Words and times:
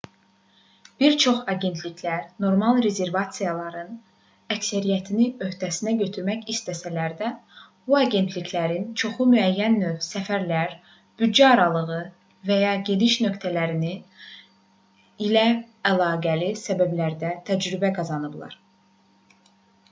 bir 1.01 1.15
çox 1.23 1.39
agentliklər 1.51 2.21
normal 2.43 2.79
rezervasiyaların 2.85 3.91
əksəriyyətini 4.55 5.27
öhdəsinə 5.49 5.93
götürmək 5.99 6.49
istəsələr 6.53 7.15
də 7.19 7.29
bu 7.91 7.97
agentliklərin 7.99 8.89
çoxu 9.03 9.29
müəyyən 9.35 9.77
növ 9.83 10.01
səfərlər 10.07 10.75
büdcə 11.21 11.45
aralığı 11.51 12.01
və 12.53 12.59
ya 12.65 12.73
gediş 12.91 13.19
nöqtələri 13.29 13.93
ilə 15.29 15.47
əlaqəli 15.93 16.51
məsələlərdə 16.57 17.35
təcrübə 17.53 17.97
qazanıblar 18.03 18.61